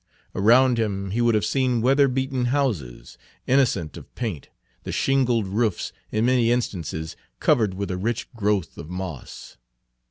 Around 0.33 0.79
him 0.79 1.11
he 1.11 1.21
would 1.21 1.35
have 1.35 1.45
seen 1.45 1.79
weather 1.79 2.07
beaten 2.07 2.45
houses, 2.45 3.19
innocent 3.45 3.95
of 3.97 4.15
paint, 4.15 4.49
the 4.81 4.91
shingled 4.91 5.45
roofs 5.45 5.93
in 6.11 6.25
many 6.25 6.51
instances 6.51 7.15
covered 7.39 7.75
with 7.75 7.91
a 7.91 7.97
rich 7.97 8.27
growth 8.33 8.79
of 8.79 8.89
moss. 8.89 9.57